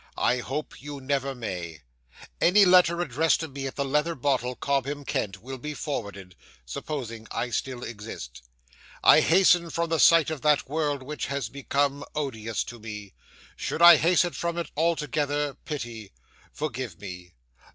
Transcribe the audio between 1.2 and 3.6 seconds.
may. 'Any letter addressed to